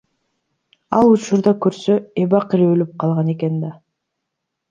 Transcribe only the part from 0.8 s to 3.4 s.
Ал учурда көрсө эбак эле өлүп калган